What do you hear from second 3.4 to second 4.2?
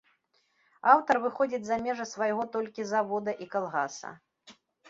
і калгаса.